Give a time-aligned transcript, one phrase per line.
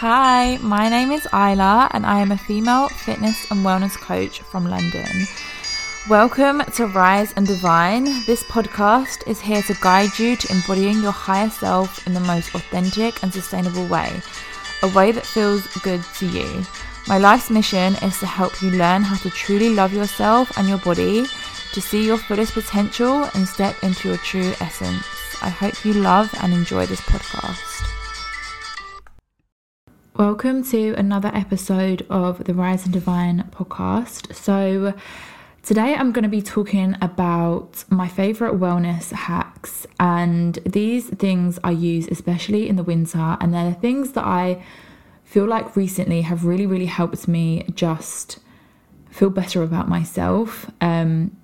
[0.00, 4.68] Hi, my name is Isla and I am a female fitness and wellness coach from
[4.68, 5.08] London.
[6.06, 8.04] Welcome to Rise and Divine.
[8.26, 12.54] This podcast is here to guide you to embodying your higher self in the most
[12.54, 14.20] authentic and sustainable way,
[14.82, 16.62] a way that feels good to you.
[17.08, 20.78] My life's mission is to help you learn how to truly love yourself and your
[20.78, 21.24] body,
[21.72, 25.06] to see your fullest potential and step into your true essence.
[25.40, 27.75] I hope you love and enjoy this podcast.
[30.18, 34.34] Welcome to another episode of the Rise and Divine podcast.
[34.34, 34.94] So,
[35.62, 41.72] today I'm going to be talking about my favorite wellness hacks, and these things I
[41.72, 44.64] use especially in the winter, and they're the things that I
[45.22, 48.38] feel like recently have really, really helped me just
[49.10, 50.70] feel better about myself.
[50.80, 51.36] Um,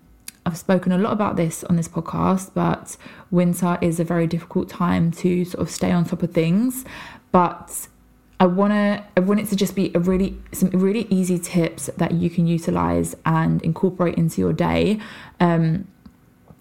[0.47, 2.97] I've spoken a lot about this on this podcast, but
[3.31, 6.87] winter is a very difficult time to sort of stay on top of things.
[7.33, 7.89] But
[8.43, 12.11] I wanna I want it to just be a really some really easy tips that
[12.11, 14.99] you can utilize and incorporate into your day.
[15.39, 15.87] Um,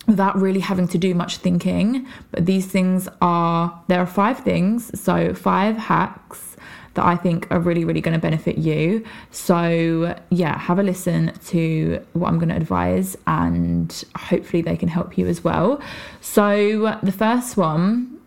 [0.07, 2.05] without really having to do much thinking.
[2.31, 6.55] But these things are there are five things, so five hacks
[6.93, 9.03] that I think are really, really going to benefit you.
[9.31, 14.89] So, yeah, have a listen to what I'm going to advise, and hopefully, they can
[14.89, 15.81] help you as well.
[16.19, 18.19] So, the first one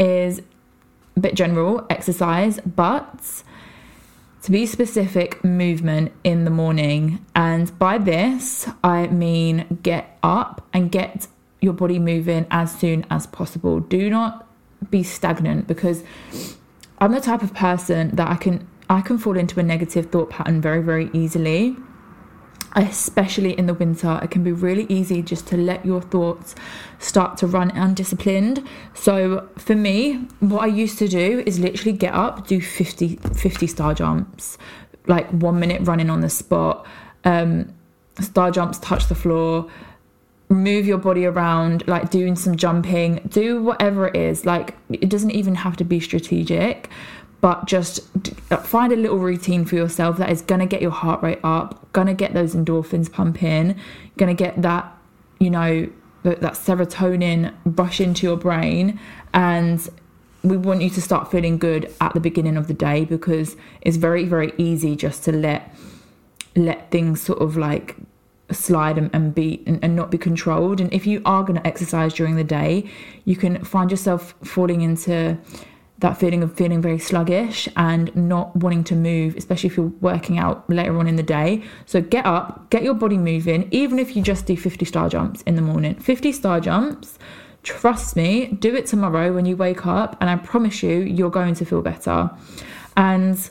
[0.00, 0.40] is
[1.18, 3.42] a bit general exercise, but
[4.42, 7.24] to be specific, movement in the morning.
[7.34, 11.26] And by this, I mean get up and get
[11.60, 13.80] your body moving as soon as possible.
[13.80, 14.46] Do not
[14.90, 16.04] be stagnant because
[16.98, 20.30] I'm the type of person that I can I can fall into a negative thought
[20.30, 21.76] pattern very very easily.
[22.74, 26.54] Especially in the winter, it can be really easy just to let your thoughts
[26.98, 28.66] start to run undisciplined.
[28.94, 33.66] So, for me, what I used to do is literally get up, do 50, 50
[33.66, 34.58] star jumps,
[35.06, 36.86] like one minute running on the spot,
[37.24, 37.72] um,
[38.20, 39.70] star jumps touch the floor,
[40.50, 44.46] move your body around, like doing some jumping, do whatever it is.
[44.46, 46.90] Like it doesn't even have to be strategic,
[47.40, 48.00] but just
[48.50, 51.40] uh, find a little routine for yourself that is going to get your heart rate
[51.44, 53.78] up, going to get those endorphins pumping,
[54.16, 54.92] going to get that,
[55.38, 55.88] you know,
[56.24, 58.98] that, that serotonin rush into your brain
[59.32, 59.88] and
[60.42, 63.96] we want you to start feeling good at the beginning of the day because it's
[63.96, 65.74] very very easy just to let
[66.56, 67.96] let things sort of like
[68.50, 70.80] slide and, and be and, and, not be controlled.
[70.80, 72.90] And if you are going to exercise during the day
[73.24, 75.36] you can find yourself falling into
[75.98, 80.38] that feeling of feeling very sluggish and not wanting to move especially if you're working
[80.38, 84.16] out later on in the day so get up get your body moving even if
[84.16, 87.18] you just do 50 star jumps in the morning 50 star jumps
[87.62, 91.54] trust me do it tomorrow when you wake up and i promise you you're going
[91.54, 92.30] to feel better
[92.96, 93.50] and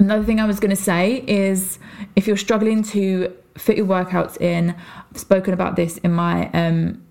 [0.00, 1.78] Another thing I was going to say is
[2.16, 4.74] if you're struggling to fit your workouts in.
[5.10, 7.02] I've spoken about this in my um,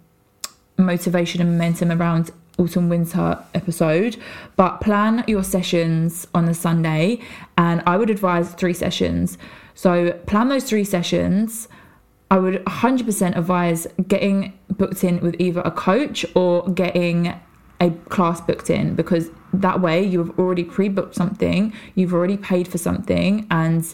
[0.77, 4.15] motivation and momentum around autumn winter episode
[4.55, 7.19] but plan your sessions on the sunday
[7.57, 9.37] and i would advise three sessions.
[9.75, 11.67] So plan those three sessions.
[12.31, 17.33] I would 100% advise getting booked in with either a coach or getting
[17.79, 22.67] a class booked in because that way you have already pre-booked something you've already paid
[22.67, 23.93] for something and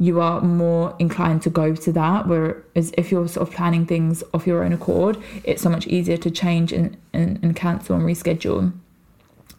[0.00, 2.26] you are more inclined to go to that.
[2.26, 6.16] Whereas if you're sort of planning things off your own accord, it's so much easier
[6.16, 8.72] to change and, and, and cancel and reschedule.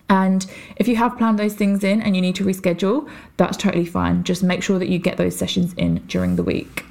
[0.10, 0.46] And
[0.78, 3.08] if you have planned those things in and you need to reschedule,
[3.38, 4.24] that's totally fine.
[4.24, 6.86] Just make sure that you get those sessions in during the week.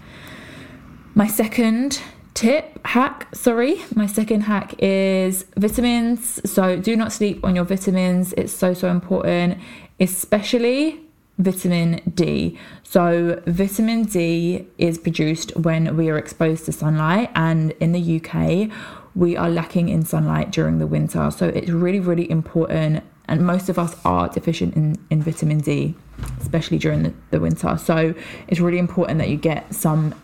[1.16, 2.00] My second
[2.34, 6.40] tip, hack, sorry, my second hack is vitamins.
[6.48, 9.58] So do not sleep on your vitamins, it's so, so important,
[9.98, 11.00] especially
[11.42, 12.58] vitamin D.
[12.82, 18.70] So, vitamin D is produced when we are exposed to sunlight, and in the UK,
[19.14, 21.30] we are lacking in sunlight during the winter.
[21.30, 23.02] So, it's really, really important.
[23.28, 25.94] And most of us are deficient in, in vitamin D,
[26.40, 27.76] especially during the, the winter.
[27.78, 28.14] So,
[28.48, 30.14] it's really important that you get some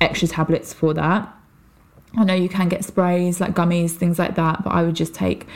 [0.00, 1.34] extra tablets for that.
[2.16, 5.14] I know you can get sprays like gummies, things like that, but I would just
[5.14, 5.46] take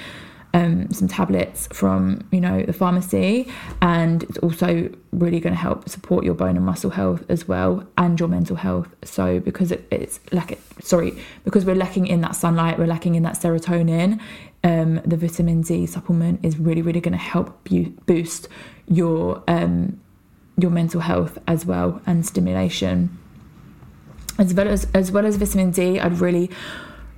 [0.54, 3.50] um, some tablets from you know the pharmacy
[3.81, 7.87] and it's also really going to help support your bone and muscle health as well
[7.96, 8.88] and your mental health.
[9.02, 13.22] So because it, it's like sorry because we're lacking in that sunlight we're lacking in
[13.22, 14.20] that serotonin
[14.64, 18.48] um, the vitamin d supplement is really really going to help you boost
[18.88, 20.00] your um,
[20.58, 23.19] your mental health as well and stimulation.
[24.38, 26.50] As well as as well as vitamin d i'd really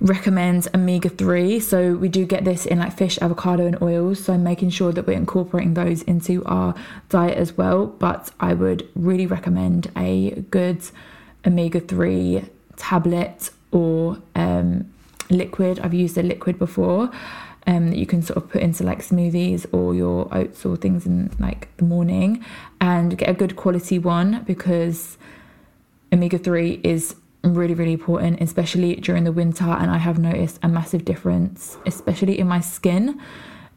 [0.01, 4.23] recommends omega 3 so we do get this in like fish avocado and oils.
[4.23, 6.75] So making sure that we're incorporating those into our
[7.09, 7.87] diet as well.
[7.87, 10.81] But i would really recommend a good
[11.45, 12.43] omega 3
[12.75, 14.91] tablet or um,
[15.29, 15.79] liquid.
[15.79, 17.11] I've used a liquid before
[17.67, 21.05] um, that you can sort of put into like smoothies or your oats or things
[21.05, 22.43] in like the morning
[22.79, 25.17] and get a good quality one because
[26.13, 27.15] omega 3 is
[27.45, 29.65] really, really important, especially during the winter.
[29.65, 33.19] And I have noticed a massive difference, especially in my skin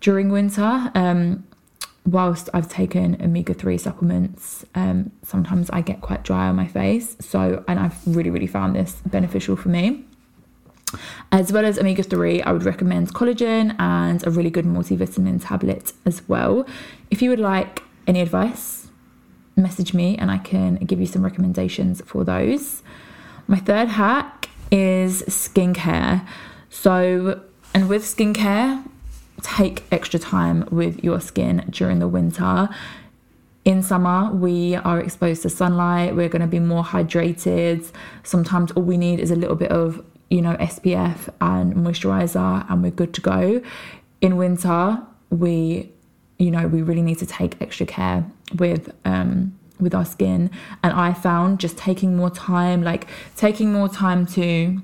[0.00, 0.90] during winter.
[0.94, 1.44] Um,
[2.06, 7.16] whilst I've taken omega 3 supplements, um, sometimes I get quite dry on my face.
[7.20, 10.04] So, and I've really, really found this beneficial for me.
[11.32, 15.92] As well as omega 3, I would recommend collagen and a really good multivitamin tablet
[16.06, 16.66] as well.
[17.10, 18.88] If you would like any advice,
[19.54, 22.82] message me and I can give you some recommendations for those.
[23.50, 26.26] My third hack is skincare.
[26.68, 27.40] So,
[27.72, 28.84] and with skincare,
[29.40, 32.68] take extra time with your skin during the winter.
[33.64, 37.90] In summer, we are exposed to sunlight, we're going to be more hydrated.
[38.22, 42.82] Sometimes all we need is a little bit of, you know, SPF and moisturizer, and
[42.82, 43.62] we're good to go.
[44.20, 45.90] In winter, we,
[46.38, 50.50] you know, we really need to take extra care with um, with our skin.
[50.82, 54.80] And I found just taking more time, like taking more time to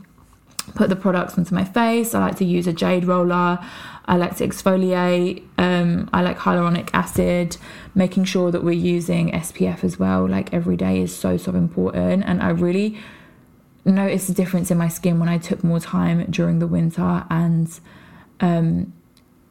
[0.75, 2.15] put the products onto my face.
[2.15, 3.59] I like to use a jade roller.
[4.07, 5.43] I like to exfoliate.
[5.59, 7.57] Um, I like hyaluronic acid.
[7.95, 12.25] Making sure that we're using SPF as well, like every day, is so so important.
[12.27, 12.99] And I really
[13.85, 17.69] noticed a difference in my skin when I took more time during the winter and
[18.41, 18.93] um,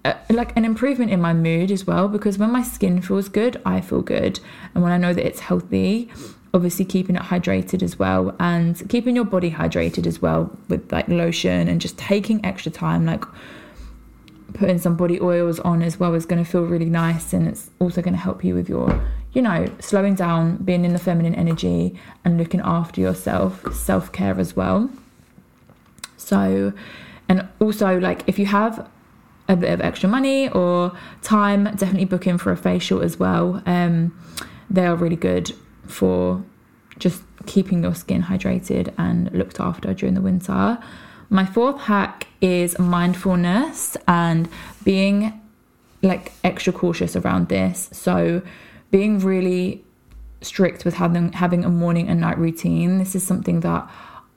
[0.06, 3.62] uh, like an improvement in my mood as well because when my skin feels good,
[3.66, 4.40] I feel good.
[4.74, 6.12] And when I know that it's healthy,
[6.54, 11.08] obviously keeping it hydrated as well and keeping your body hydrated as well with like
[11.08, 13.24] lotion and just taking extra time, like
[14.54, 17.70] putting some body oils on as well is going to feel really nice and it's
[17.80, 19.02] also going to help you with your
[19.34, 24.56] you know slowing down being in the feminine energy and looking after yourself self-care as
[24.56, 24.90] well
[26.18, 26.72] so
[27.28, 28.88] and also like if you have
[29.48, 33.62] a bit of extra money or time, definitely book in for a facial as well.
[33.66, 34.18] Um,
[34.70, 35.54] they are really good
[35.88, 36.44] for
[36.98, 40.78] just keeping your skin hydrated and looked after during the winter.
[41.30, 44.48] My fourth hack is mindfulness and
[44.84, 45.40] being
[46.02, 47.90] like extra cautious around this.
[47.92, 48.42] So,
[48.92, 49.84] being really
[50.42, 53.00] strict with having having a morning and night routine.
[53.00, 53.90] This is something that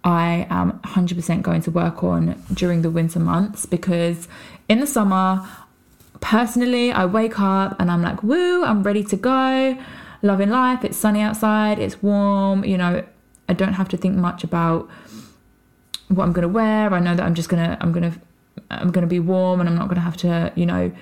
[0.06, 4.28] I am 100% going to work on during the winter months because
[4.68, 5.44] in the summer,
[6.20, 9.76] personally, I wake up and I'm like, woo, I'm ready to go,
[10.22, 10.84] loving life.
[10.84, 13.04] It's sunny outside, it's warm, you know,
[13.48, 14.88] I don't have to think much about
[16.06, 16.94] what I'm gonna wear.
[16.94, 18.12] I know that I'm just gonna, I'm gonna,
[18.70, 20.92] I'm gonna be warm and I'm not gonna have to, you know,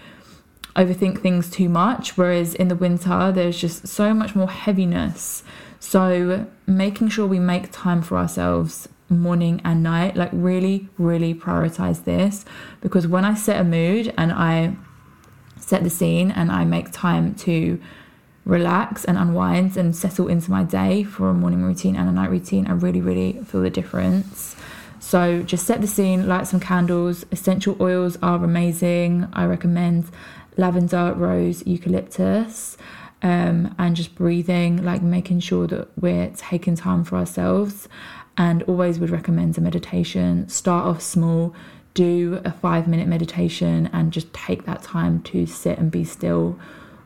[0.76, 2.16] overthink things too much.
[2.16, 5.42] Whereas in the winter, there's just so much more heaviness.
[5.78, 8.88] So making sure we make time for ourselves
[9.20, 10.16] morning and night.
[10.16, 12.44] Like, really, really prioritize this
[12.80, 14.76] because when I set a mood and I
[15.58, 17.80] set the scene and I make time to
[18.44, 22.30] relax and unwind and settle into my day for a morning routine and a night
[22.30, 24.56] routine, I really, really feel the difference.
[25.00, 27.26] So, just set the scene, light some candles.
[27.30, 29.28] Essential oils are amazing.
[29.32, 30.06] I recommend
[30.56, 32.76] lavender, rose, eucalyptus.
[33.22, 37.88] Um, and just breathing, like making sure that we're taking time for ourselves
[38.36, 40.48] and always would recommend a meditation.
[40.48, 41.54] Start off small,
[41.94, 46.58] do a five minute meditation, and just take that time to sit and be still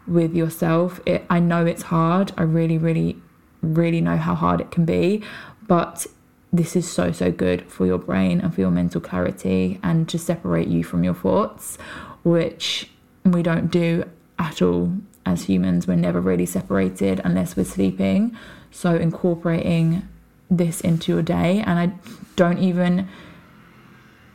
[0.06, 1.00] with yourself.
[1.06, 2.32] It, I know it's hard.
[2.36, 3.16] I really, really,
[3.62, 5.22] really know how hard it can be,
[5.66, 6.06] but
[6.52, 10.18] this is so, so good for your brain and for your mental clarity and to
[10.18, 11.76] separate you from your thoughts,
[12.24, 12.90] which
[13.24, 14.04] we don't do
[14.38, 14.92] at all
[15.26, 15.86] as humans.
[15.86, 18.36] We're never really separated unless we're sleeping.
[18.70, 20.08] So, incorporating
[20.50, 21.92] this into your day and I
[22.36, 23.08] don't even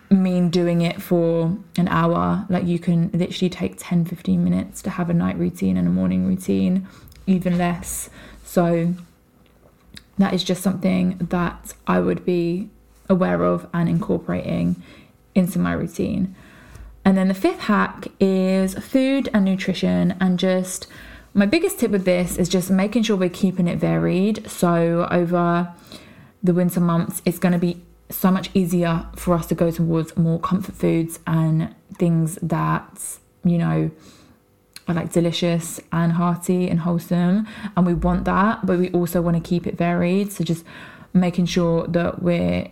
[0.09, 2.45] mean doing it for an hour.
[2.49, 5.91] Like you can literally take 10 15 minutes to have a night routine and a
[5.91, 6.87] morning routine
[7.25, 8.09] even less.
[8.43, 8.93] So
[10.17, 12.69] that is just something that I would be
[13.09, 14.81] aware of and incorporating
[15.33, 16.35] into my routine.
[17.05, 20.87] And then the fifth hack is food and nutrition and just
[21.33, 24.47] my biggest tip with this is just making sure we're keeping it varied.
[24.49, 25.73] So over
[26.43, 30.15] the winter months, it's going to be so much easier for us to go towards
[30.17, 33.89] more comfort foods and things that, you know,
[34.87, 37.47] are like delicious and hearty and wholesome.
[37.75, 40.33] And we want that, but we also want to keep it varied.
[40.33, 40.65] So just
[41.13, 42.67] making sure that we're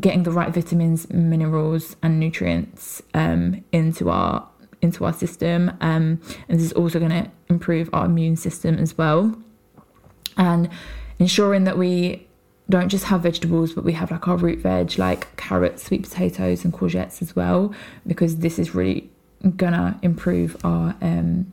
[0.00, 4.48] getting the right vitamins, minerals, and nutrients um, into our
[4.82, 5.70] into our system.
[5.80, 9.34] Um, and this is also going to improve our immune system as well,
[10.36, 10.68] and
[11.18, 12.25] ensuring that we
[12.68, 16.64] don't just have vegetables, but we have like our root veg, like carrots, sweet potatoes,
[16.64, 17.72] and courgettes as well,
[18.06, 19.10] because this is really
[19.56, 21.52] gonna improve our um,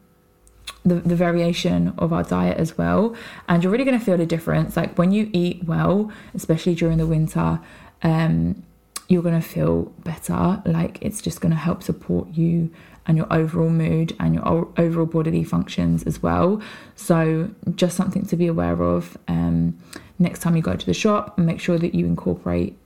[0.85, 3.15] the, the variation of our diet as well.
[3.47, 4.75] And you're really to feel the difference.
[4.75, 7.59] Like when you eat well especially during the winter
[8.01, 8.63] um,
[9.07, 10.61] you're to feel better.
[10.65, 12.71] Like it's just to help support you
[13.05, 16.61] and your overall mood and your overall bodily functions as well
[16.95, 19.77] so just something to be aware of um,
[20.19, 22.77] next time you go to the shop and make sure that you incorporate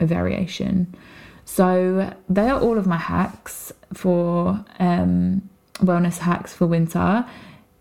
[0.00, 0.94] a variation
[1.46, 7.24] so they are all of my hacks for um, wellness hacks for winter.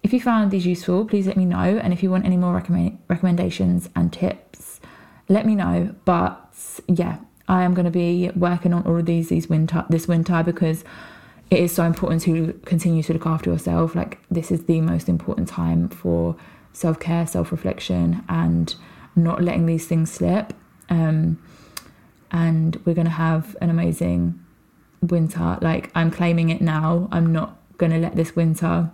[0.03, 1.57] If you found these useful, please let me know.
[1.57, 4.79] And if you want any more recommend- recommendations and tips,
[5.29, 5.95] let me know.
[6.05, 6.53] But
[6.87, 10.43] yeah, I am going to be working on all of these these winter this winter
[10.43, 10.83] because
[11.51, 13.95] it is so important to continue to look after yourself.
[13.95, 16.35] Like this is the most important time for
[16.73, 18.75] self care, self reflection, and
[19.15, 20.53] not letting these things slip.
[20.89, 21.41] Um,
[22.31, 24.39] and we're going to have an amazing
[25.01, 25.57] winter.
[25.61, 27.07] Like I'm claiming it now.
[27.11, 28.91] I'm not going to let this winter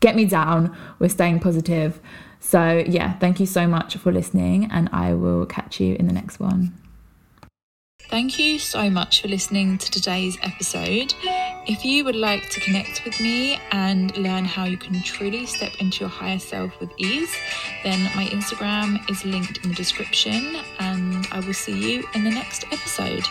[0.00, 0.76] get me down.
[0.98, 2.00] We're staying positive.
[2.40, 6.12] So, yeah, thank you so much for listening, and I will catch you in the
[6.12, 6.72] next one.
[8.08, 11.14] Thank you so much for listening to today's episode.
[11.68, 15.74] If you would like to connect with me and learn how you can truly step
[15.80, 17.30] into your higher self with ease,
[17.84, 22.30] then my Instagram is linked in the description, and I will see you in the
[22.30, 23.24] next episode.